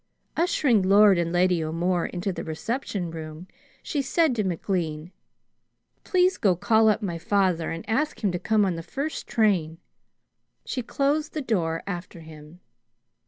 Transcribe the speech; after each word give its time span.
Ushering 0.35 0.81
Lord 0.81 1.19
and 1.19 1.31
Lady 1.31 1.63
O'More 1.63 2.07
into 2.07 2.33
the 2.33 2.43
reception 2.43 3.11
room, 3.11 3.47
she 3.83 4.01
said 4.01 4.35
to 4.35 4.43
McLean, 4.43 5.11
"Please 6.03 6.37
go 6.39 6.55
call 6.55 6.89
up 6.89 7.03
my 7.03 7.19
father 7.19 7.69
and 7.69 7.87
ask 7.87 8.23
him 8.23 8.31
to 8.31 8.39
come 8.39 8.65
on 8.65 8.73
the 8.73 8.81
first 8.81 9.27
train." 9.27 9.77
She 10.65 10.81
closed 10.81 11.33
the 11.35 11.41
door 11.43 11.83
after 11.85 12.21
him. 12.21 12.61